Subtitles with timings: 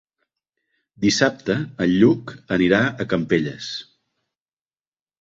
[1.05, 3.71] Dissabte en Lluc anirà a Campelles.